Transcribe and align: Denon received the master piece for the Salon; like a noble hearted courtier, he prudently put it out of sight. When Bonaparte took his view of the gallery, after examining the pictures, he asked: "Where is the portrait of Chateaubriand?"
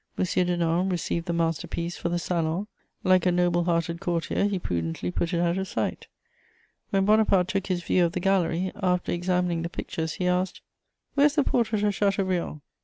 Denon 0.17 0.89
received 0.89 1.27
the 1.27 1.31
master 1.31 1.67
piece 1.67 1.95
for 1.95 2.09
the 2.09 2.17
Salon; 2.17 2.65
like 3.03 3.27
a 3.27 3.31
noble 3.31 3.65
hearted 3.65 3.99
courtier, 3.99 4.45
he 4.45 4.57
prudently 4.57 5.11
put 5.11 5.31
it 5.31 5.39
out 5.39 5.59
of 5.59 5.67
sight. 5.67 6.07
When 6.89 7.05
Bonaparte 7.05 7.47
took 7.49 7.67
his 7.67 7.83
view 7.83 8.05
of 8.05 8.13
the 8.13 8.19
gallery, 8.19 8.71
after 8.77 9.11
examining 9.11 9.61
the 9.61 9.69
pictures, 9.69 10.13
he 10.13 10.27
asked: 10.27 10.61
"Where 11.13 11.27
is 11.27 11.35
the 11.35 11.43
portrait 11.43 11.83
of 11.83 11.93
Chateaubriand?" 11.93 12.61